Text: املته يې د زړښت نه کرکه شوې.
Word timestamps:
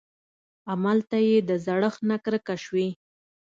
املته 0.73 1.17
يې 1.29 1.37
د 1.49 1.51
زړښت 1.65 2.01
نه 2.09 2.17
کرکه 2.23 2.55
شوې. 2.63 2.87